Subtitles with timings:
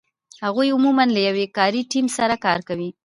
[0.43, 2.89] هغوی عمومآ له یو کاري ټیم سره کار کوي.